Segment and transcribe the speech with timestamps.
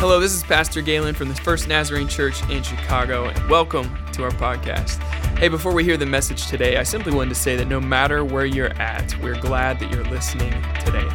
[0.00, 4.22] Hello, this is Pastor Galen from the First Nazarene Church in Chicago, and welcome to
[4.22, 4.98] our podcast.
[5.38, 8.24] Hey, before we hear the message today, I simply wanted to say that no matter
[8.24, 10.52] where you're at, we're glad that you're listening
[10.84, 11.06] today.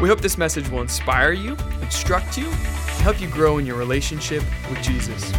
[0.00, 2.50] We hope this message will inspire you, instruct you,
[3.00, 5.32] help you grow in your relationship with Jesus.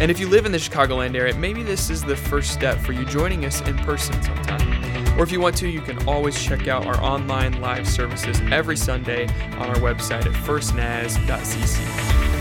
[0.00, 2.92] And if you live in the Chicagoland area, maybe this is the first step for
[2.92, 4.75] you joining us in person sometime.
[5.16, 8.76] Or if you want to, you can always check out our online live services every
[8.76, 9.26] Sunday
[9.56, 11.76] on our website at firstnaz.cc.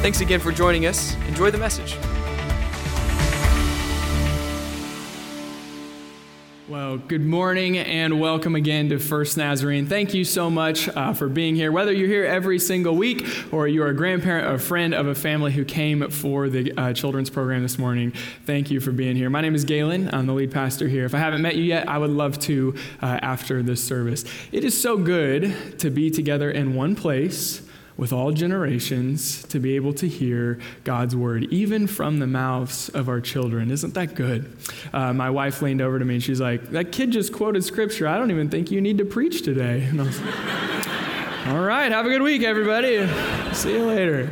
[0.01, 1.15] Thanks again for joining us.
[1.27, 1.97] Enjoy the message.
[6.95, 9.85] Good morning and welcome again to First Nazarene.
[9.85, 11.69] Thank you so much uh, for being here.
[11.69, 15.51] Whether you're here every single week or you're a grandparent, a friend of a family
[15.51, 18.13] who came for the uh, children's program this morning,
[18.45, 19.29] thank you for being here.
[19.29, 20.13] My name is Galen.
[20.13, 21.03] I'm the lead pastor here.
[21.03, 24.23] If I haven't met you yet, I would love to uh, after this service.
[24.53, 27.61] It is so good to be together in one place
[27.97, 33.07] with all generations to be able to hear God's word, even from the mouths of
[33.07, 33.71] our children.
[33.71, 34.51] Isn't that good?
[34.91, 38.07] Uh, my wife leaned over to me and she's like, That kid just quoted scripture.
[38.07, 39.87] I don't even think you need to preach today.
[41.47, 43.07] All right, have a good week, everybody.
[43.55, 44.29] See you later.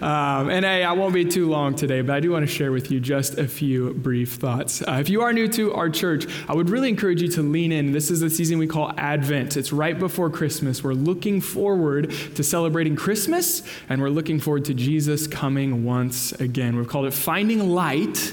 [0.00, 2.70] Um, and hey, I won't be too long today, but I do want to share
[2.70, 4.80] with you just a few brief thoughts.
[4.80, 7.72] Uh, if you are new to our church, I would really encourage you to lean
[7.72, 7.90] in.
[7.90, 9.56] This is the season we call Advent.
[9.56, 10.84] It's right before Christmas.
[10.84, 16.76] We're looking forward to celebrating Christmas, and we're looking forward to Jesus coming once again.
[16.76, 18.32] We've called it Finding Light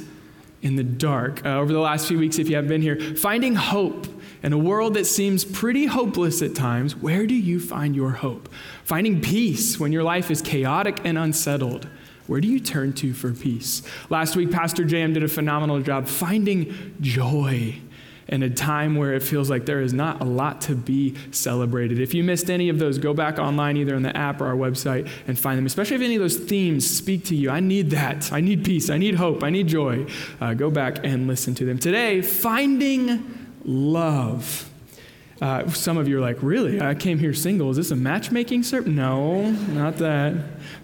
[0.62, 1.44] in the Dark.
[1.46, 4.06] Uh, over the last few weeks, if you haven't been here, finding hope
[4.44, 8.50] in a world that seems pretty hopeless at times, where do you find your hope?
[8.84, 11.88] Finding peace when your life is chaotic and unsettled.
[12.28, 13.82] Where do you turn to for peace?
[14.10, 17.80] Last week, Pastor Jam did a phenomenal job finding joy
[18.28, 22.00] in a time where it feels like there is not a lot to be celebrated.
[22.00, 24.56] If you missed any of those, go back online either on the app or our
[24.56, 27.50] website and find them, especially if any of those themes speak to you.
[27.50, 28.32] I need that.
[28.34, 28.90] I need peace.
[28.90, 29.44] I need hope.
[29.44, 30.06] I need joy.
[30.42, 31.80] Uh, go back and listen to them.
[31.80, 33.37] Today, finding
[33.68, 34.70] love.
[35.40, 36.82] Uh, some of you are like, really?
[36.82, 37.70] I came here single.
[37.70, 38.92] Is this a matchmaking service?
[38.92, 40.34] No, not that.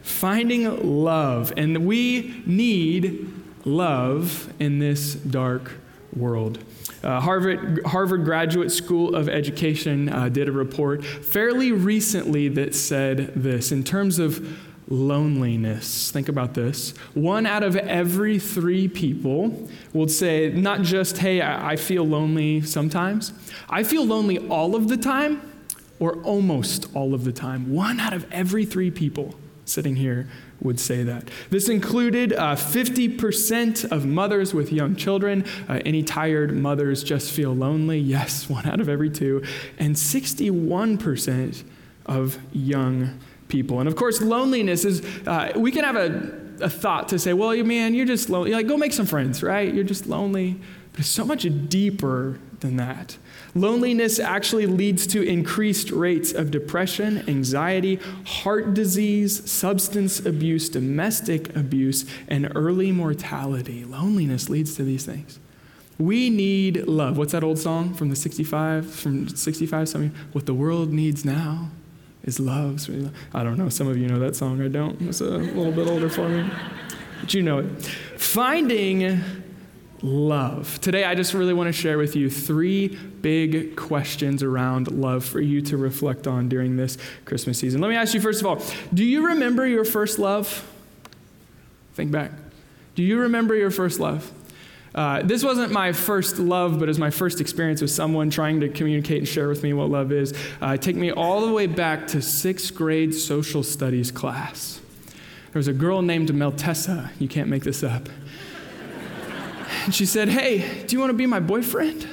[0.04, 1.52] Finding love.
[1.58, 3.34] And we need
[3.66, 5.72] love in this dark
[6.16, 6.60] world.
[7.04, 13.34] Uh, Harvard, Harvard Graduate School of Education uh, did a report fairly recently that said
[13.36, 14.46] this in terms of
[14.88, 16.12] loneliness.
[16.12, 16.92] Think about this.
[17.14, 23.34] One out of every three people will say, not just, hey, I, feel lonely sometimes,
[23.70, 25.42] I feel lonely all of the time
[26.00, 27.72] or almost all of the time.
[27.74, 30.28] One out of every three people sitting here
[30.64, 31.30] would say that.
[31.50, 35.46] This included uh, 50% of mothers with young children.
[35.68, 38.00] Uh, any tired mothers just feel lonely?
[38.00, 39.44] Yes, one out of every two.
[39.78, 41.64] And 61%
[42.06, 43.80] of young people.
[43.80, 47.56] And of course, loneliness is, uh, we can have a, a thought to say, well,
[47.64, 48.52] man, you're just lonely.
[48.52, 49.74] Like, go make some friends, right?
[49.74, 50.60] You're just lonely.
[50.92, 53.18] But it's so much deeper than that.
[53.56, 62.06] Loneliness actually leads to increased rates of depression, anxiety, heart disease, substance abuse, domestic abuse,
[62.28, 63.86] and early mortality.
[63.86, 65.40] Loneliness leads to these things.
[66.00, 67.18] We need love.
[67.18, 70.16] What's that old song from the 65, from 65 something?
[70.32, 71.70] What the world needs now
[72.24, 72.90] is love.
[73.34, 73.70] I don't know.
[73.70, 74.62] Some of you know that song.
[74.62, 75.00] I don't.
[75.04, 76.50] It's a little bit older for me.
[77.22, 77.86] But you know it.
[78.18, 79.24] Finding
[80.04, 80.82] love.
[80.82, 85.40] Today, I just really want to share with you three big questions around love for
[85.40, 87.80] you to reflect on during this Christmas season.
[87.80, 88.62] Let me ask you, first of all,
[88.94, 90.70] do you remember your first love?
[91.94, 92.32] Think back.
[92.96, 94.30] Do you remember your first love?
[94.94, 98.60] Uh, this wasn't my first love, but it was my first experience with someone trying
[98.60, 100.34] to communicate and share with me what love is.
[100.62, 104.82] Uh, take me all the way back to sixth grade social studies class.
[105.06, 107.10] There was a girl named Meltessa.
[107.20, 108.10] You can't make this up.
[109.84, 112.08] And she said, Hey, do you want to be my boyfriend?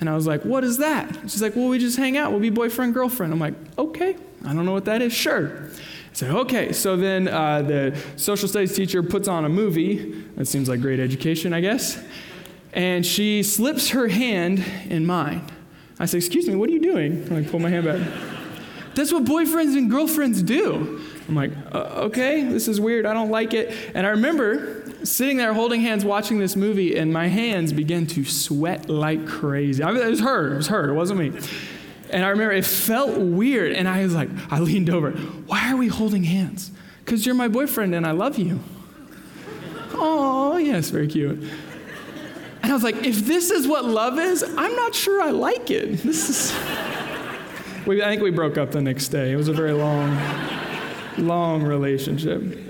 [0.00, 1.14] And I was like, What is that?
[1.22, 2.30] She's like, Well, we just hang out.
[2.30, 3.32] We'll be boyfriend, girlfriend.
[3.32, 4.16] I'm like, Okay.
[4.44, 5.12] I don't know what that is.
[5.12, 5.68] Sure.
[5.68, 6.72] I said, okay.
[6.72, 10.12] So then uh, the social studies teacher puts on a movie.
[10.36, 12.02] That seems like great education, I guess.
[12.72, 15.44] And she slips her hand in mine.
[15.98, 17.26] I said, excuse me, what are you doing?
[17.30, 18.00] I like, pull my hand back.
[18.94, 21.00] That's what boyfriends and girlfriends do.
[21.28, 23.06] I'm like, uh, okay, this is weird.
[23.06, 23.72] I don't like it.
[23.94, 28.24] And I remember sitting there holding hands watching this movie, and my hands began to
[28.24, 29.82] sweat like crazy.
[29.82, 30.54] I mean, it was her.
[30.54, 30.90] It was her.
[30.90, 31.40] It wasn't me.
[32.10, 33.72] And I remember it felt weird.
[33.72, 35.12] And I was like, I leaned over.
[35.12, 36.70] Why are we holding hands?
[37.04, 38.60] Because you're my boyfriend and I love you.
[39.92, 41.42] Oh, yes, very cute.
[42.62, 45.70] And I was like, if this is what love is, I'm not sure I like
[45.70, 45.98] it.
[45.98, 46.58] This is.
[47.86, 49.32] we, I think we broke up the next day.
[49.32, 50.18] It was a very long,
[51.16, 52.69] long relationship.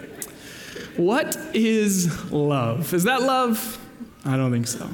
[0.97, 2.93] What is love?
[2.93, 3.79] Is that love?
[4.25, 4.89] I don't think so.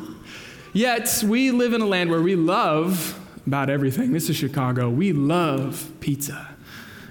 [0.72, 4.12] Yet, we live in a land where we love about everything.
[4.12, 4.90] This is Chicago.
[4.90, 6.54] We love pizza.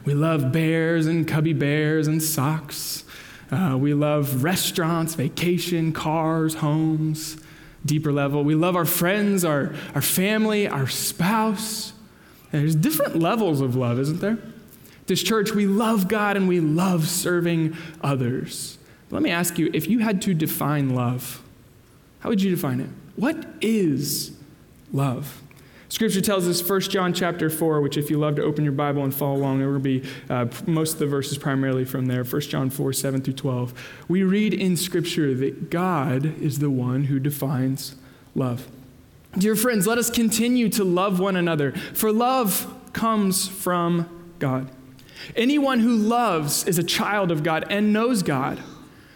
[0.06, 3.04] We love bears and cubby bears and Sox.
[3.52, 7.38] Uh, we love restaurants, vacation, cars, homes,
[7.86, 8.44] deeper level.
[8.44, 11.94] We love our friends, our, our family, our spouse.
[12.52, 14.38] And there's different levels of love, isn't there?
[15.08, 18.78] This church, we love God and we love serving others.
[19.10, 21.44] But let me ask you if you had to define love,
[22.20, 22.90] how would you define it?
[23.16, 24.36] What is
[24.92, 25.42] love?
[25.90, 29.04] Scripture tells us 1 John chapter 4, which if you love to open your Bible
[29.04, 32.24] and follow along, there will be uh, most of the verses primarily from there.
[32.24, 34.04] 1 John 4, 7 through 12.
[34.08, 37.96] We read in Scripture that God is the one who defines
[38.34, 38.68] love.
[39.38, 44.70] Dear friends, let us continue to love one another, for love comes from God.
[45.36, 48.62] Anyone who loves is a child of God and knows God.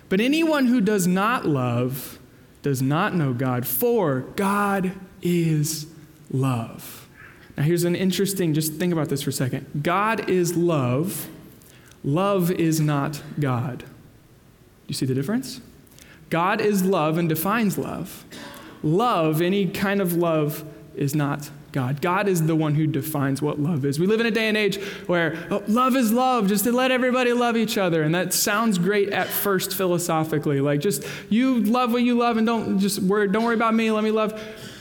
[0.10, 2.20] But anyone who does not love
[2.62, 4.92] does not know God, for God
[5.22, 5.88] is
[6.32, 7.08] love.
[7.56, 9.84] Now, here's an interesting, just think about this for a second.
[9.84, 11.28] God is love,
[12.04, 13.84] love is not God.
[14.88, 15.62] You see the difference?
[16.30, 18.26] God is love and defines love.
[18.82, 20.64] Love, any kind of love,
[20.96, 22.01] is not God.
[22.01, 24.00] God is the one who defines what love is.
[24.00, 26.92] We live in a day and age where oh, love is love, just to let
[26.92, 28.01] everybody love each other.
[28.01, 30.62] And that sounds great at first philosophically.
[30.62, 33.92] Like just you love what you love and don't just worry, don't worry about me,
[33.92, 34.31] let me love.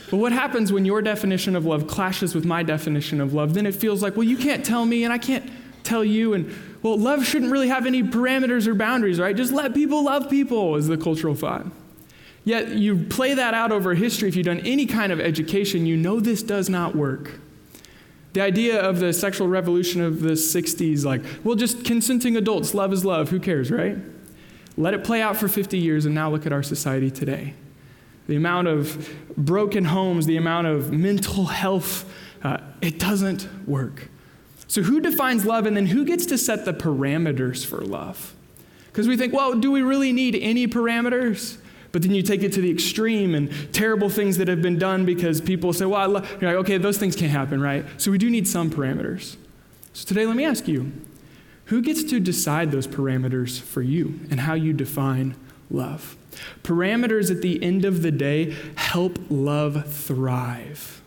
[0.09, 3.53] But what happens when your definition of love clashes with my definition of love?
[3.53, 5.49] Then it feels like, well, you can't tell me and I can't
[5.83, 6.33] tell you.
[6.33, 6.51] And
[6.81, 9.35] well, love shouldn't really have any parameters or boundaries, right?
[9.35, 11.67] Just let people love people, is the cultural thought.
[12.49, 15.95] Yet you play that out over history, if you've done any kind of education, you
[15.95, 17.33] know this does not work.
[18.33, 22.91] The idea of the sexual revolution of the 60s, like, well, just consenting adults, love
[22.91, 23.99] is love, who cares, right?
[24.77, 27.53] Let it play out for 50 years, and now look at our society today
[28.25, 32.11] the amount of broken homes, the amount of mental health,
[32.43, 34.09] uh, it doesn't work.
[34.67, 38.33] So, who defines love and then who gets to set the parameters for love?
[38.87, 41.59] Because we think, well, do we really need any parameters?
[41.91, 45.05] But then you take it to the extreme and terrible things that have been done
[45.05, 47.85] because people say, well, I love, you're like, okay, those things can't happen, right?
[47.97, 49.37] So we do need some parameters.
[49.93, 50.91] So today, let me ask you
[51.65, 55.35] who gets to decide those parameters for you and how you define
[55.69, 56.17] love?
[56.63, 61.01] Parameters at the end of the day help love thrive.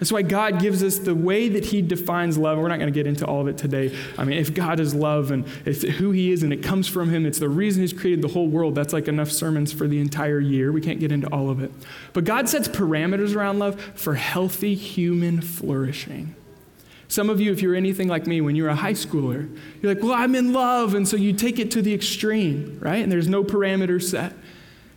[0.00, 2.56] That's why God gives us the way that He defines love.
[2.56, 3.94] We're not going to get into all of it today.
[4.16, 7.10] I mean, if God is love and it's who He is and it comes from
[7.10, 8.74] Him, it's the reason He's created the whole world.
[8.74, 10.72] That's like enough sermons for the entire year.
[10.72, 11.70] We can't get into all of it.
[12.14, 16.34] But God sets parameters around love for healthy human flourishing.
[17.06, 20.02] Some of you, if you're anything like me, when you're a high schooler, you're like,
[20.02, 20.94] well, I'm in love.
[20.94, 23.02] And so you take it to the extreme, right?
[23.02, 24.32] And there's no parameters set.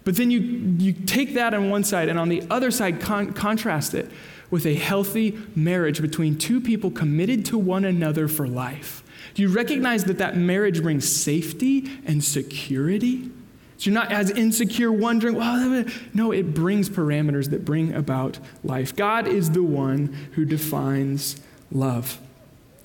[0.06, 3.34] But then you, you take that on one side, and on the other side, con-
[3.34, 4.10] contrast it
[4.54, 9.04] with a healthy marriage between two people committed to one another for life.
[9.34, 13.32] Do you recognize that that marriage brings safety and security?
[13.78, 18.96] So you're not as insecure, wondering, well, no, it brings parameters that bring about life.
[18.96, 21.42] God is the one who defines
[21.72, 22.20] love.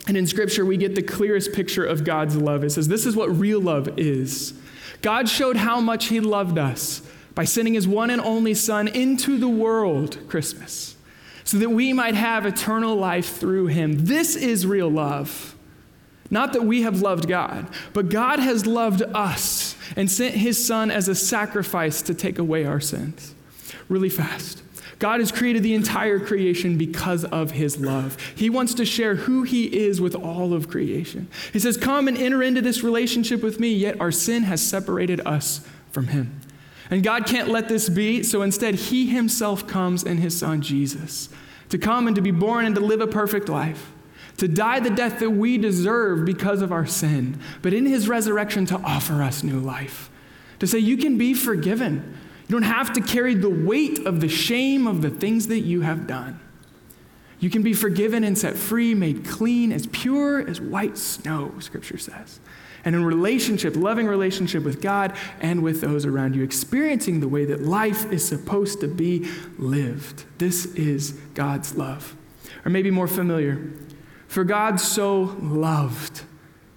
[0.06, 2.64] And in Scripture, we get the clearest picture of God's love.
[2.64, 4.54] It says, This is what real love is.
[5.02, 7.02] God showed how much He loved us
[7.34, 10.96] by sending His one and only Son into the world, Christmas,
[11.48, 14.04] so that we might have eternal life through Him.
[14.04, 15.56] This is real love.
[16.30, 20.90] Not that we have loved God, but God has loved us and sent His Son
[20.90, 23.34] as a sacrifice to take away our sins.
[23.88, 24.62] Really fast.
[24.98, 28.20] God has created the entire creation because of his love.
[28.36, 31.28] He wants to share who he is with all of creation.
[31.54, 35.26] He says, Come and enter into this relationship with me, yet our sin has separated
[35.26, 36.37] us from him.
[36.90, 41.28] And God can't let this be, so instead, he himself comes in his son Jesus
[41.68, 43.92] to come and to be born and to live a perfect life,
[44.38, 48.64] to die the death that we deserve because of our sin, but in his resurrection
[48.66, 50.10] to offer us new life,
[50.60, 52.16] to say, You can be forgiven.
[52.48, 55.82] You don't have to carry the weight of the shame of the things that you
[55.82, 56.40] have done.
[57.40, 61.98] You can be forgiven and set free, made clean, as pure as white snow, Scripture
[61.98, 62.40] says.
[62.88, 67.44] And in relationship, loving relationship with God and with those around you, experiencing the way
[67.44, 69.28] that life is supposed to be
[69.58, 70.24] lived.
[70.38, 72.16] This is God's love.
[72.64, 73.70] Or maybe more familiar,
[74.26, 76.22] for God so loved,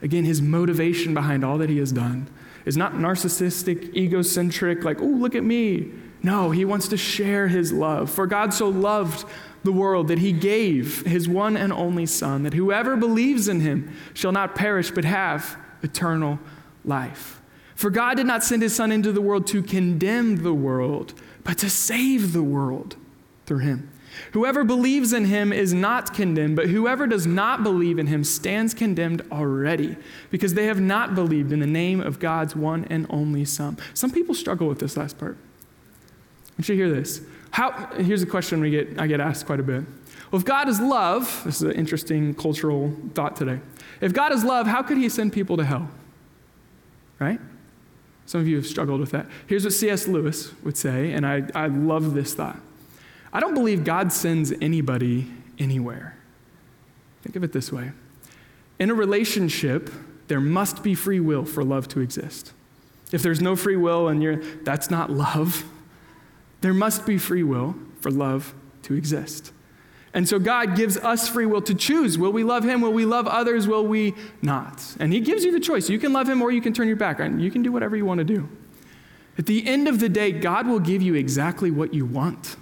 [0.02, 2.28] again, his motivation behind all that he has done
[2.66, 5.94] is not narcissistic, egocentric, like, oh, look at me.
[6.22, 8.10] No, he wants to share his love.
[8.10, 9.24] For God so loved
[9.64, 13.96] the world that he gave his one and only Son, that whoever believes in him
[14.14, 16.40] shall not perish but have eternal
[16.86, 17.42] life.
[17.76, 21.58] For God did not send his Son into the world to condemn the world, but
[21.60, 22.96] to save the world
[23.46, 23.90] through him.
[24.34, 28.74] Whoever believes in him is not condemned, but whoever does not believe in him stands
[28.74, 29.96] condemned already,
[30.30, 33.78] because they have not believed in the name of God's one and only Son.
[33.94, 35.38] Some people struggle with this last part.
[35.38, 37.22] I want You should hear this.
[37.52, 39.84] How, here's a question we get, I get asked quite a bit.
[40.32, 43.60] Well, if God is love, this is an interesting cultural thought today.
[44.00, 45.90] If God is love, how could he send people to hell?
[47.20, 47.40] Right?
[48.26, 49.28] Some of you have struggled with that.
[49.48, 50.08] Here's what C.S.
[50.08, 52.60] Lewis would say, and I, I love this thought.
[53.34, 55.30] I don't believe God sends anybody
[55.60, 56.18] anywhere.
[57.24, 57.92] Think of it this way
[58.82, 59.92] in a relationship,
[60.28, 62.52] there must be free will for love to exist.
[63.12, 65.64] If there's no free will and you're, that's not love,
[66.62, 68.54] there must be free will for love
[68.84, 69.52] to exist.
[70.14, 72.18] And so God gives us free will to choose.
[72.18, 72.82] Will we love Him?
[72.82, 73.68] Will we love others?
[73.68, 74.96] Will we not?
[75.00, 75.90] And He gives you the choice.
[75.90, 77.20] You can love Him or you can turn your back.
[77.20, 78.50] You can do whatever you want to do.
[79.38, 82.58] At the end of the day, God will give you exactly what you want.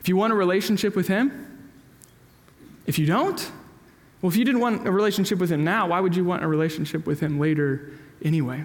[0.00, 1.48] If you want a relationship with Him,
[2.86, 3.50] if you don't,
[4.20, 6.46] well, if you didn't want a relationship with Him now, why would you want a
[6.46, 7.90] relationship with Him later
[8.24, 8.64] anyway?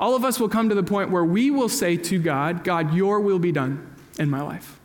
[0.00, 2.94] All of us will come to the point where we will say to God, God,
[2.94, 4.80] your will be done in my life.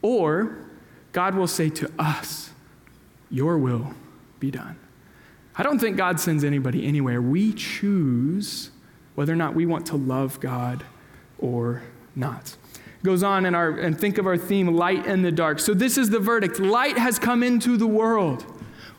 [0.00, 0.56] Or
[1.12, 2.50] God will say to us,
[3.30, 3.94] Your will
[4.40, 4.76] be done.
[5.56, 7.20] I don't think God sends anybody anywhere.
[7.20, 8.70] We choose
[9.16, 10.84] whether or not we want to love God
[11.38, 11.82] or
[12.14, 12.56] not
[13.02, 15.58] goes on in our, and think of our theme, light and the dark.
[15.58, 18.44] So this is the verdict light has come into the world.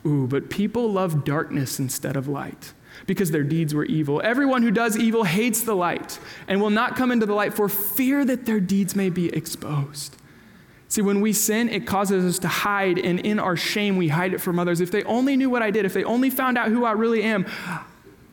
[0.05, 2.73] Ooh, but people love darkness instead of light
[3.05, 4.21] because their deeds were evil.
[4.23, 7.67] Everyone who does evil hates the light and will not come into the light for
[7.67, 10.15] fear that their deeds may be exposed.
[10.87, 14.33] See, when we sin, it causes us to hide, and in our shame, we hide
[14.33, 14.79] it from others.
[14.79, 17.23] If they only knew what I did, if they only found out who I really
[17.23, 17.47] am,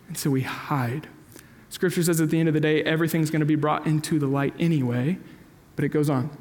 [0.08, 1.08] and so we hide.
[1.70, 4.26] Scripture says at the end of the day, everything's going to be brought into the
[4.26, 5.18] light anyway.
[5.76, 6.36] But it goes on.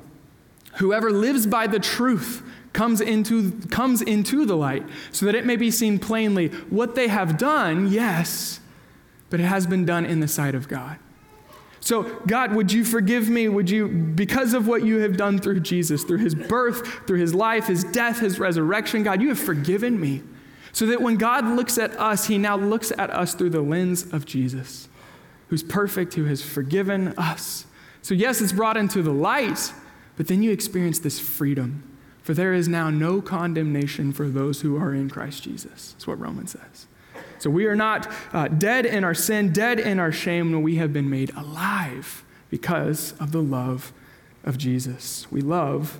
[0.79, 5.55] Whoever lives by the truth comes into, comes into the light, so that it may
[5.55, 8.59] be seen plainly what they have done, yes,
[9.29, 10.97] but it has been done in the sight of God.
[11.81, 13.47] So, God, would you forgive me?
[13.47, 17.33] Would you, because of what you have done through Jesus, through his birth, through his
[17.33, 20.21] life, his death, his resurrection, God, you have forgiven me.
[20.71, 24.11] So that when God looks at us, he now looks at us through the lens
[24.11, 24.89] of Jesus,
[25.47, 27.65] who's perfect, who has forgiven us
[28.01, 29.73] so, yes, it's brought into the light,
[30.17, 31.83] but then you experience this freedom.
[32.29, 35.93] For there is now no condemnation for those who are in Christ Jesus.
[35.93, 36.85] That's what Romans says.
[37.39, 40.75] So, we are not uh, dead in our sin, dead in our shame, when we
[40.75, 43.91] have been made alive because of the love
[44.43, 45.25] of Jesus.
[45.31, 45.99] We love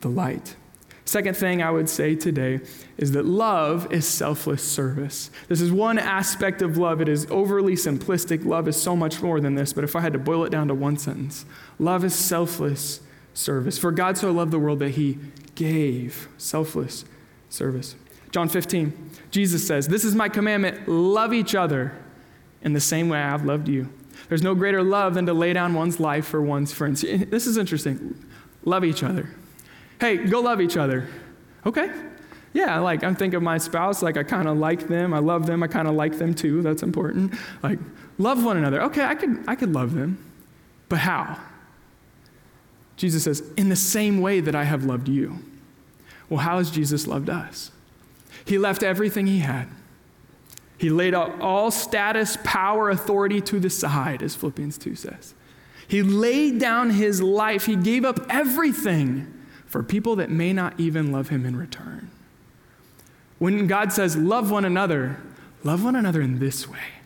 [0.00, 0.56] the light.
[1.04, 2.60] Second thing I would say today
[2.96, 5.30] is that love is selfless service.
[5.48, 7.02] This is one aspect of love.
[7.02, 8.46] It is overly simplistic.
[8.46, 10.68] Love is so much more than this, but if I had to boil it down
[10.68, 11.44] to one sentence,
[11.78, 13.02] love is selfless
[13.34, 13.78] service.
[13.78, 15.18] For God so loved the world that he
[15.54, 17.04] gave selfless
[17.48, 17.96] service.
[18.30, 21.92] John 15, Jesus says, This is my commandment love each other
[22.62, 23.92] in the same way I have loved you.
[24.28, 27.04] There's no greater love than to lay down one's life for one's friends.
[27.30, 28.24] This is interesting.
[28.64, 29.28] Love each other.
[30.00, 31.08] Hey, go love each other.
[31.66, 31.92] Okay.
[32.54, 35.46] Yeah, like I'm thinking of my spouse, like I kind of like them, I love
[35.46, 36.62] them, I kind of like them too.
[36.62, 37.34] That's important.
[37.62, 37.78] Like
[38.18, 38.82] love one another.
[38.82, 40.18] Okay, I could I could love them.
[40.88, 41.38] But how?
[43.02, 45.40] Jesus says, "In the same way that I have loved you."
[46.28, 47.72] Well, how has Jesus loved us?
[48.44, 49.66] He left everything he had.
[50.78, 55.34] He laid out all status, power, authority to the side, as Philippians 2 says.
[55.88, 57.66] He laid down his life.
[57.66, 59.26] He gave up everything
[59.66, 62.08] for people that may not even love him in return.
[63.38, 65.18] When God says, love one another,
[65.64, 67.02] love one another in this way.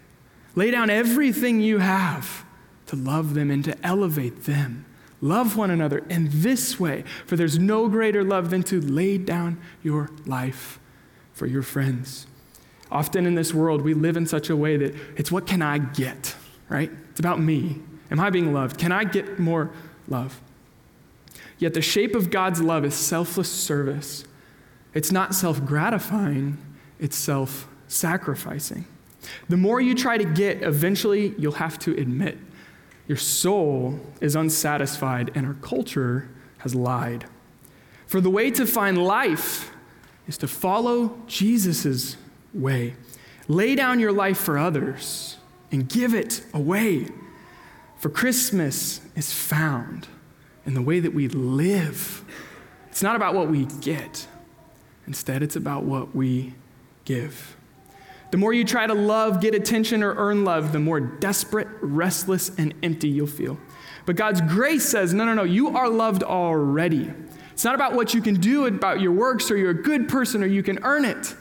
[0.54, 2.44] Lay down everything you have
[2.86, 4.84] to love them and to elevate them.
[5.20, 9.60] Love one another in this way, for there's no greater love than to lay down
[9.82, 10.78] your life
[11.32, 12.26] for your friends.
[12.90, 15.78] Often in this world, we live in such a way that it's what can I
[15.78, 16.36] get,
[16.68, 16.90] right?
[17.10, 17.80] It's about me.
[18.10, 18.78] Am I being loved?
[18.78, 19.70] Can I get more
[20.06, 20.40] love?
[21.58, 24.24] Yet the shape of God's love is selfless service.
[24.94, 26.58] It's not self gratifying,
[26.98, 28.86] it's self sacrificing.
[29.48, 32.38] The more you try to get, eventually you'll have to admit
[33.08, 37.26] your soul is unsatisfied and our culture has lied.
[38.06, 39.70] For the way to find life
[40.26, 42.16] is to follow Jesus'
[42.52, 42.94] way.
[43.48, 45.36] Lay down your life for others
[45.70, 47.08] and give it away.
[47.98, 50.08] For Christmas is found
[50.64, 52.24] in the way that we live
[52.96, 54.26] It's not about what we get,
[55.06, 56.54] instead, it's about what we
[57.04, 57.55] give.
[58.30, 62.50] The more you try to love, get attention, or earn love, the more desperate, restless,
[62.58, 63.58] and empty you'll feel.
[64.04, 67.12] But God's grace says, no, no, no, you are loved already.
[67.52, 70.42] It's not about what you can do, about your works, or you're a good person,
[70.42, 71.34] or you can earn it.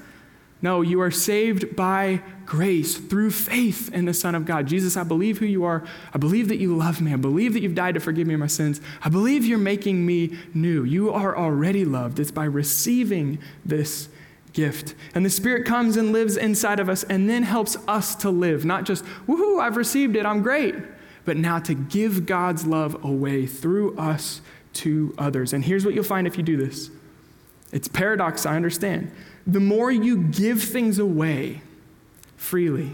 [0.62, 4.66] No, you are saved by grace through faith in the Son of God.
[4.66, 5.84] Jesus, I believe who you are.
[6.14, 7.14] I believe that you love me.
[7.14, 8.82] I believe that you've died to forgive me my sins.
[9.04, 10.84] I believe you're making me new.
[10.84, 12.20] You are already loved.
[12.20, 14.10] It's by receiving this
[14.56, 14.96] gift.
[15.14, 18.66] And the Spirit comes and lives inside of us and then helps us to live,
[18.66, 20.74] not just, woohoo, I've received it, I'm great,
[21.26, 24.42] but now to give God's love away through us
[24.74, 25.54] to others.
[25.54, 26.90] And here's what you'll find if you do this
[27.72, 29.12] it's paradox, I understand.
[29.46, 31.62] The more you give things away
[32.36, 32.92] freely,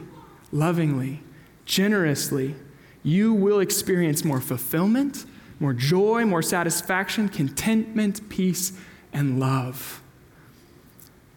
[0.51, 1.21] lovingly,
[1.65, 2.55] generously,
[3.03, 5.25] you will experience more fulfillment,
[5.59, 8.73] more joy, more satisfaction, contentment, peace,
[9.13, 10.00] and love.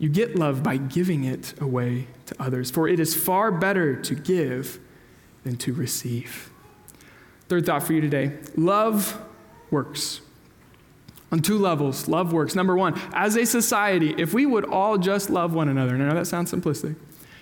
[0.05, 4.15] You get love by giving it away to others, for it is far better to
[4.15, 4.79] give
[5.45, 6.51] than to receive.
[7.49, 9.19] Third thought for you today love
[9.71, 10.21] works.
[11.33, 12.55] On two levels, love works.
[12.55, 16.27] Number one, as a society, if we would all just love one another, know that
[16.27, 16.97] sounds simplistic,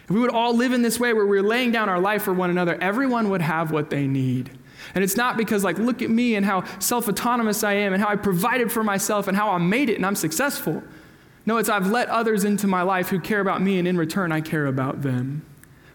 [0.04, 2.33] if we would all live in this way where we're laying down our life for
[2.33, 4.57] one another, everyone would have what they need.
[4.95, 8.00] And it's not because, like, look at me and how self autonomous I am and
[8.00, 10.81] how I provided for myself and how I made it and I'm successful.
[11.44, 14.30] No, it's I've let others into my life who care about me, and in return,
[14.30, 15.44] I care about them.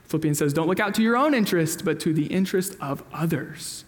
[0.06, 3.86] Philippians says, Don't look out to your own interest, but to the interest of others.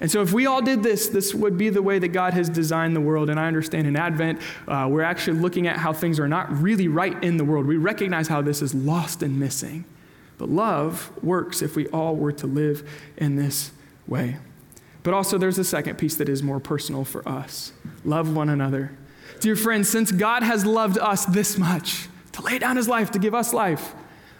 [0.00, 2.48] And so, if we all did this, this would be the way that God has
[2.48, 3.30] designed the world.
[3.30, 6.88] And I understand in Advent, uh, we're actually looking at how things are not really
[6.88, 7.66] right in the world.
[7.66, 9.84] We recognize how this is lost and missing.
[10.38, 13.70] But love works if we all were to live in this
[14.08, 14.38] way.
[15.04, 17.72] But also, there's a second piece that is more personal for us
[18.04, 18.96] love one another.
[19.42, 23.18] Dear friends, since God has loved us this much, to lay down his life, to
[23.18, 23.92] give us life,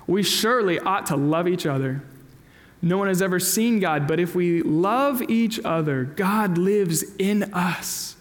[0.07, 2.05] we surely ought to love each other.
[2.81, 7.53] No one has ever seen God, but if we love each other, God lives in
[7.53, 8.15] us,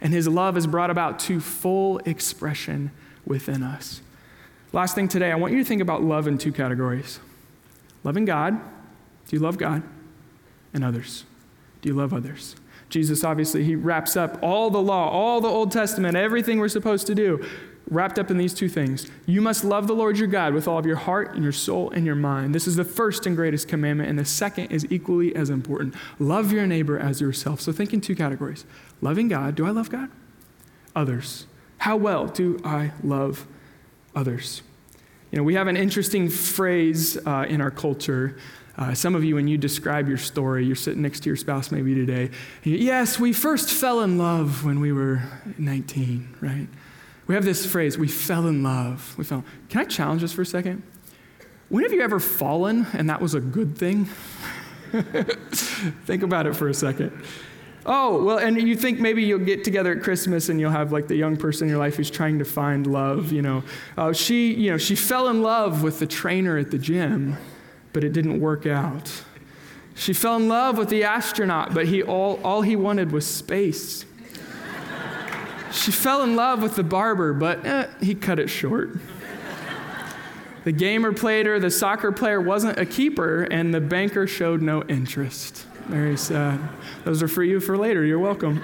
[0.00, 2.92] and his love is brought about to full expression
[3.26, 4.00] within us.
[4.72, 7.18] Last thing today, I want you to think about love in two categories
[8.04, 8.52] loving God.
[9.26, 9.82] Do you love God?
[10.72, 11.24] And others.
[11.82, 12.54] Do you love others?
[12.90, 17.06] Jesus, obviously, he wraps up all the law, all the Old Testament, everything we're supposed
[17.06, 17.44] to do
[17.90, 19.10] wrapped up in these two things.
[19.26, 21.90] You must love the Lord your God with all of your heart and your soul
[21.90, 22.54] and your mind.
[22.54, 25.94] This is the first and greatest commandment, and the second is equally as important.
[26.18, 27.60] Love your neighbor as yourself.
[27.60, 28.64] So think in two categories
[29.00, 29.56] loving God.
[29.56, 30.08] Do I love God?
[30.94, 31.46] Others.
[31.78, 33.46] How well do I love
[34.14, 34.62] others?
[35.30, 38.36] You know, we have an interesting phrase uh, in our culture.
[38.76, 41.70] Uh, some of you, when you describe your story, you're sitting next to your spouse
[41.70, 42.30] maybe today.
[42.64, 45.22] yes, we first fell in love when we were
[45.58, 46.66] 19, right?
[47.28, 49.14] We have this phrase, we fell in love.
[49.16, 49.44] We fell.
[49.68, 50.82] Can I challenge this for a second?
[51.68, 54.06] When have you ever fallen and that was a good thing?
[56.06, 57.12] think about it for a second.
[57.86, 61.08] Oh, well, and you think maybe you'll get together at Christmas and you'll have like
[61.08, 63.62] the young person in your life who's trying to find love, you know.
[63.96, 67.38] Uh, she, you know, she fell in love with the trainer at the gym,
[67.92, 69.10] but it didn't work out.
[69.94, 74.04] She fell in love with the astronaut, but he all, all he wanted was space.
[75.72, 78.98] She fell in love with the barber, but eh, he cut it short.
[80.64, 84.82] The gamer played her, the soccer player wasn't a keeper, and the banker showed no
[84.84, 85.66] interest.
[85.90, 86.60] Very sad.
[87.02, 88.04] Those are for you for later.
[88.04, 88.62] You're welcome.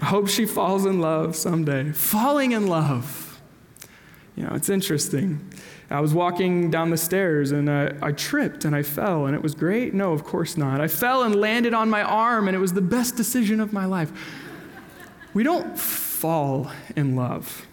[0.00, 1.90] I hope she falls in love someday.
[1.90, 3.40] Falling in love.
[4.36, 5.52] You know, it's interesting.
[5.90, 9.42] I was walking down the stairs and uh, I tripped and I fell, and it
[9.42, 9.94] was great?
[9.94, 10.80] No, of course not.
[10.80, 13.84] I fell and landed on my arm, and it was the best decision of my
[13.84, 14.12] life.
[15.34, 17.66] We don't fall in love.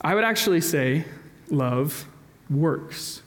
[0.00, 1.04] I would actually say
[1.50, 2.08] love
[2.50, 3.22] works.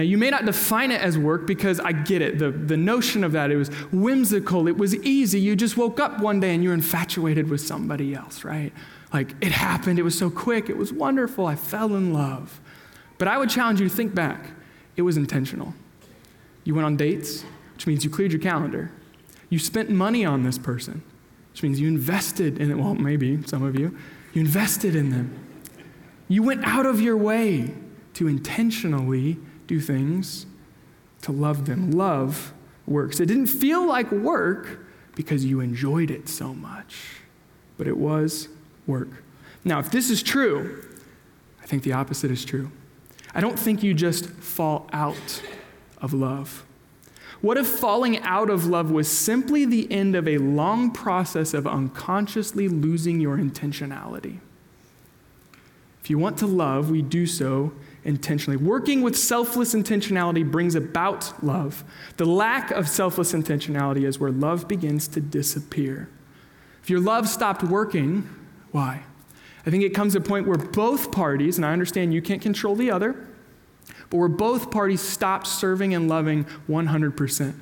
[0.00, 2.38] Now, you may not define it as work because I get it.
[2.38, 5.38] The, the notion of that, it was whimsical, it was easy.
[5.38, 8.72] You just woke up one day and you're infatuated with somebody else, right?
[9.12, 12.62] Like it happened, it was so quick, it was wonderful, I fell in love.
[13.18, 14.52] But I would challenge you to think back.
[14.96, 15.74] It was intentional.
[16.64, 18.90] You went on dates, which means you cleared your calendar.
[19.50, 21.02] You spent money on this person
[21.52, 22.78] which means you invested in it.
[22.78, 23.94] Well, maybe some of you.
[24.32, 25.38] You invested in them.
[26.28, 27.74] You went out of your way
[28.14, 29.36] to intentionally
[29.70, 30.46] do things
[31.22, 31.92] to love them.
[31.92, 32.52] Love
[32.88, 33.20] works.
[33.20, 34.80] It didn't feel like work
[35.14, 37.20] because you enjoyed it so much,
[37.78, 38.48] but it was
[38.88, 39.22] work.
[39.64, 40.84] Now, if this is true,
[41.62, 42.72] I think the opposite is true.
[43.32, 45.40] I don't think you just fall out
[45.98, 46.66] of love.
[47.40, 51.64] What if falling out of love was simply the end of a long process of
[51.64, 54.40] unconsciously losing your intentionality?
[56.02, 57.72] If you want to love, we do so
[58.04, 58.56] intentionally.
[58.56, 61.84] Working with selfless intentionality brings about love.
[62.16, 66.08] The lack of selfless intentionality is where love begins to disappear.
[66.82, 68.28] If your love stopped working,
[68.70, 69.02] why?
[69.66, 72.40] I think it comes to a point where both parties, and I understand you can't
[72.40, 73.14] control the other,
[74.08, 77.54] but where both parties stop serving and loving 100%.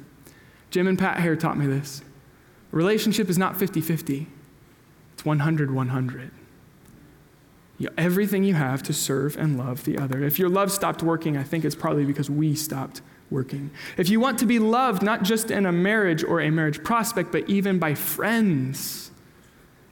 [0.71, 2.03] Jim and Pat Hare taught me this.
[2.73, 4.29] A relationship is not 50 50,
[5.15, 6.31] it's 100 100
[7.97, 10.23] everything you have to serve and love the other.
[10.23, 13.71] If your love stopped working, I think it's probably because we stopped working.
[13.97, 17.31] If you want to be loved, not just in a marriage or a marriage prospect,
[17.31, 19.11] but even by friends,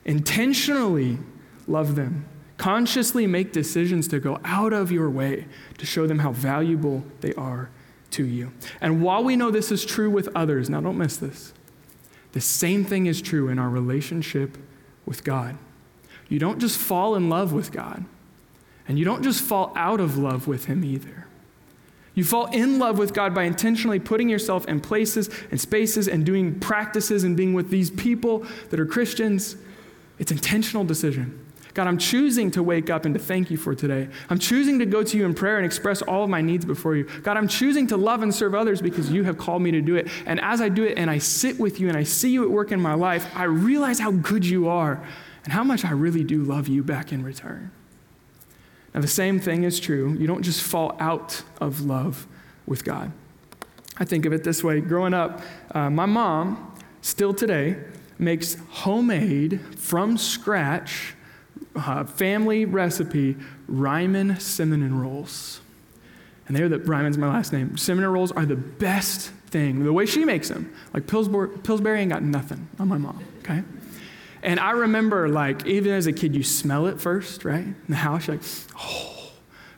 [0.05, 1.19] intentionally
[1.67, 2.27] love them.
[2.57, 5.47] Consciously make decisions to go out of your way
[5.79, 7.71] to show them how valuable they are
[8.13, 8.53] to you.
[8.81, 11.53] And while we know this is true with others, now don't miss this,
[12.33, 14.57] the same thing is true in our relationship
[15.05, 15.59] with God.
[16.29, 18.05] You don't just fall in love with God,
[18.89, 21.27] and you don't just fall out of love with Him either.
[22.15, 26.25] You fall in love with God by intentionally putting yourself in places and spaces and
[26.25, 29.57] doing practices and being with these people that are Christians.
[30.19, 31.47] It's intentional decision.
[31.75, 34.09] God, I'm choosing to wake up and to thank you for today.
[34.31, 36.97] I'm choosing to go to you in prayer and express all of my needs before
[36.97, 37.05] you.
[37.23, 39.95] God, I'm choosing to love and serve others because you have called me to do
[39.95, 40.09] it.
[40.25, 42.51] And as I do it and I sit with you and I see you at
[42.51, 45.07] work in my life, I realize how good you are
[45.47, 47.71] and how much I really do love you back in return.
[48.93, 50.17] Now, the same thing is true.
[50.19, 52.27] You don't just fall out of love
[52.67, 53.13] with God.
[53.97, 57.77] I think of it this way growing up, uh, my mom, still today,
[58.19, 61.15] makes homemade, from scratch,
[61.77, 63.37] uh, family recipe
[63.69, 65.61] Ryman cinnamon rolls.
[66.49, 67.77] And they're the, Ryman's my last name.
[67.77, 69.85] Cinnamon rolls are the best thing.
[69.85, 73.63] The way she makes them, like Pillsbury, Pillsbury ain't got nothing on my mom, okay?
[74.47, 77.65] And I remember, like, even as a kid, you smell it first, right?
[77.65, 78.41] In the house, like,
[78.79, 79.13] oh.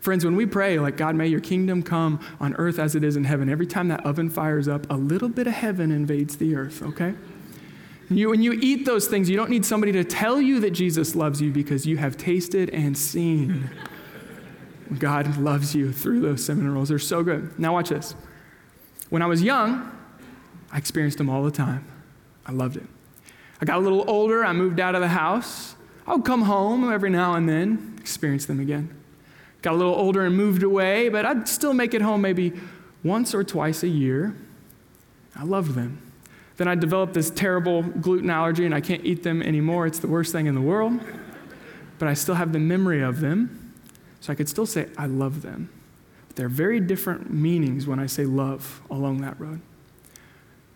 [0.00, 3.16] Friends, when we pray, like, God, may your kingdom come on earth as it is
[3.16, 6.54] in heaven, every time that oven fires up, a little bit of heaven invades the
[6.54, 7.14] earth, okay?
[8.10, 11.16] You, when you eat those things, you don't need somebody to tell you that Jesus
[11.16, 13.70] loves you because you have tasted and seen.
[14.98, 16.90] God loves you through those cinnamon rolls.
[16.90, 17.58] They're so good.
[17.58, 18.14] Now, watch this.
[19.08, 19.90] When I was young,
[20.70, 21.86] I experienced them all the time.
[22.46, 22.86] I loved it.
[23.60, 25.74] I got a little older, I moved out of the house.
[26.06, 28.94] I would come home every now and then, experience them again.
[29.62, 32.52] Got a little older and moved away, but I'd still make it home maybe
[33.02, 34.36] once or twice a year.
[35.34, 36.00] I loved them.
[36.56, 39.86] Then I developed this terrible gluten allergy and I can't eat them anymore.
[39.86, 41.00] It's the worst thing in the world.
[41.98, 43.74] But I still have the memory of them,
[44.20, 45.70] so I could still say I love them.
[46.28, 49.60] But there are very different meanings when I say love along that road.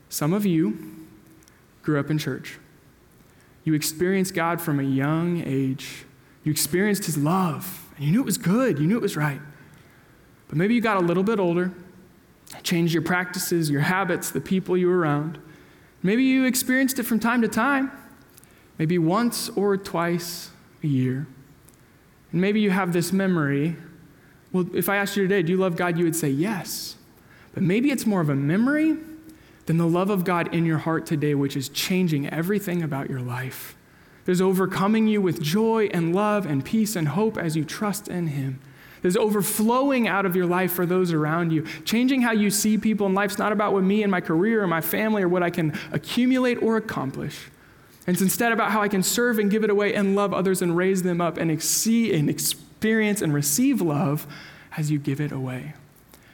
[0.09, 1.07] Some of you
[1.83, 2.59] grew up in church.
[3.65, 6.05] You experienced God from a young age.
[6.45, 9.41] You experienced His love, and you knew it was good, you knew it was right.
[10.49, 11.73] But maybe you got a little bit older,
[12.63, 15.39] changed your practices, your habits, the people you were around.
[16.03, 17.93] Maybe you experienced it from time to time,
[18.79, 20.51] maybe once or twice
[20.83, 21.29] a year.
[22.33, 23.77] And maybe you have this memory.
[24.53, 25.97] Well, if I asked you today, do you love God?
[25.97, 26.97] You would say yes.
[27.55, 28.97] But maybe it's more of a memory
[29.67, 33.21] than the love of God in your heart today, which is changing everything about your
[33.21, 33.77] life.
[34.25, 38.29] There's overcoming you with joy and love and peace and hope as you trust in
[38.29, 38.61] Him.
[39.03, 41.67] There's overflowing out of your life for those around you.
[41.85, 44.69] Changing how you see people in life's not about what me and my career or
[44.69, 47.51] my family or what I can accumulate or accomplish.
[48.07, 50.77] It's instead about how I can serve and give it away and love others and
[50.77, 54.27] raise them up and see and experience and receive love
[54.77, 55.75] as you give it away.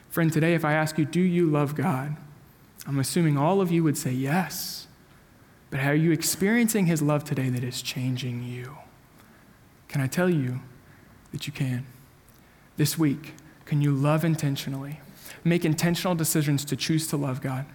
[0.09, 2.17] Friend, today, if I ask you, do you love God?
[2.87, 4.87] I'm assuming all of you would say yes.
[5.69, 8.77] But are you experiencing His love today that is changing you?
[9.87, 10.61] Can I tell you
[11.31, 11.85] that you can?
[12.77, 13.33] This week,
[13.65, 14.99] can you love intentionally?
[15.43, 17.65] Make intentional decisions to choose to love God.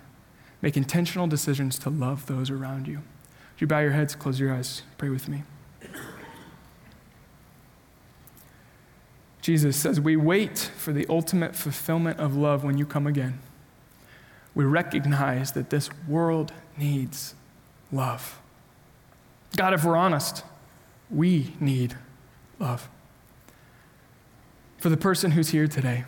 [0.60, 2.96] Make intentional decisions to love those around you.
[2.96, 5.44] Would you bow your heads, close your eyes, pray with me.
[9.40, 13.38] Jesus says, We wait for the ultimate fulfillment of love when you come again
[14.54, 17.34] we recognize that this world needs
[17.90, 18.40] love.
[19.56, 20.44] God, if we're honest,
[21.10, 21.96] we need
[22.58, 22.88] love.
[24.78, 26.04] For the person who's here today,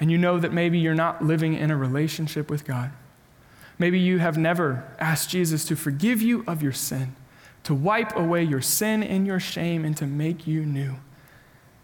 [0.00, 2.90] and you know that maybe you're not living in a relationship with God,
[3.78, 7.14] maybe you have never asked Jesus to forgive you of your sin,
[7.64, 10.96] to wipe away your sin and your shame, and to make you new.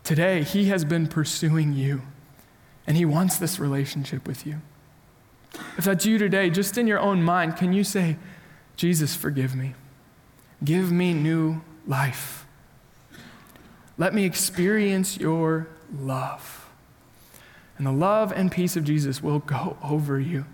[0.03, 2.03] Today, He has been pursuing you,
[2.87, 4.61] and He wants this relationship with you.
[5.77, 8.17] If that's you today, just in your own mind, can you say,
[8.77, 9.75] Jesus, forgive me?
[10.63, 12.47] Give me new life.
[13.99, 16.69] Let me experience your love.
[17.77, 20.47] And the love and peace of Jesus will go over you.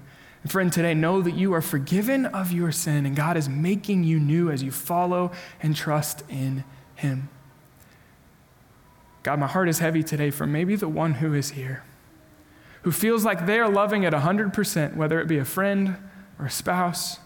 [0.43, 4.05] And friend, today, know that you are forgiven of your sin, and God is making
[4.05, 5.33] you new as you follow
[5.63, 7.29] and trust in Him.
[9.23, 11.85] God, my heart is heavy today for maybe the one who is here,
[12.83, 15.97] who feels like they are loving at 100%, whether it be a friend
[16.39, 17.19] or a spouse,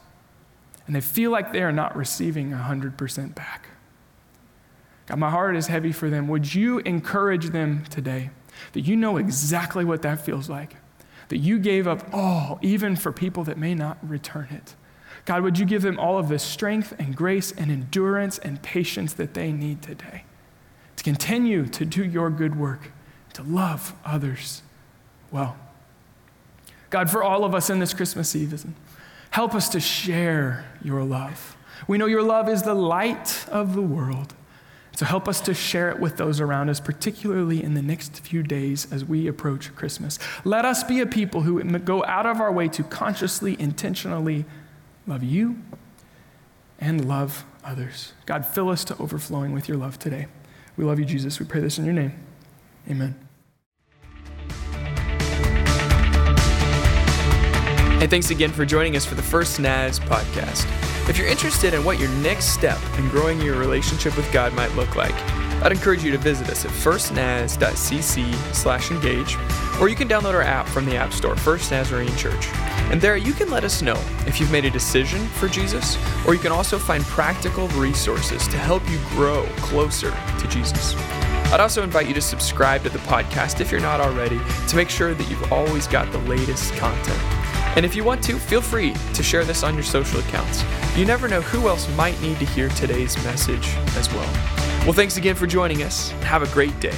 [0.87, 3.69] and they feel like they are not receiving 100% back.
[5.07, 6.29] God, my heart is heavy for them.
[6.29, 8.31] Would you encourage them today
[8.73, 10.77] that you know exactly what that feels like?
[11.29, 14.75] That you gave up all, even for people that may not return it.
[15.25, 19.15] God, would you give them all of the strength and grace and endurance and patience
[19.15, 20.25] that they need today
[20.97, 22.93] to continue to do your good work,
[23.33, 24.63] to love others
[25.35, 25.57] well?
[26.91, 28.77] God, for all of us in this Christmas season,
[29.31, 31.57] help us to share your love.
[31.89, 34.33] We know your love is the light of the world.
[34.95, 38.45] So help us to share it with those around us, particularly in the next few
[38.45, 40.21] days as we approach Christmas.
[40.45, 44.45] Let us be a people who go out of our way to consciously, intentionally
[45.09, 45.59] love you
[46.79, 48.13] and love others.
[48.25, 50.29] God, fill us to overflowing with your love today.
[50.77, 51.41] We love you, Jesus.
[51.41, 52.15] We pray this in your name.
[52.89, 53.24] Amen.
[58.05, 60.69] Hey, thanks again for joining us for the First Naz podcast.
[61.09, 64.71] If you're interested in what your next step in growing your relationship with God might
[64.73, 65.15] look like,
[65.63, 69.39] I'd encourage you to visit us at firstnaz.cc slash engage,
[69.81, 72.47] or you can download our app from the App Store, First Nazarene Church.
[72.91, 76.35] And there you can let us know if you've made a decision for Jesus, or
[76.35, 80.95] you can also find practical resources to help you grow closer to Jesus.
[81.55, 84.91] I'd also invite you to subscribe to the podcast if you're not already to make
[84.91, 87.34] sure that you've always got the latest content.
[87.77, 90.63] And if you want to, feel free to share this on your social accounts.
[90.97, 94.33] You never know who else might need to hear today's message as well.
[94.85, 96.11] Well, thanks again for joining us.
[96.23, 96.95] Have a great day.